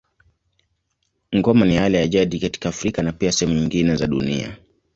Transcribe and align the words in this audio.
Ngoma 1.35 1.65
ni 1.65 1.77
ala 1.77 1.97
ya 1.97 2.07
jadi 2.07 2.39
katika 2.39 2.69
Afrika 2.69 3.01
na 3.03 3.11
pia 3.11 3.31
sehemu 3.31 3.59
nyingine 3.59 3.95
za 3.95 4.07
dunia. 4.07 4.57